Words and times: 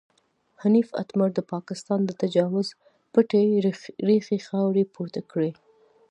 حنیف 0.61 0.89
اتمر 1.01 1.29
د 1.35 1.39
پاکستان 1.53 1.99
د 2.05 2.11
تجاوز 2.21 2.67
پټې 3.13 3.41
ریښې 4.09 4.37
خاورې 4.47 4.83
پورته 4.93 5.21
کړې. 5.31 5.51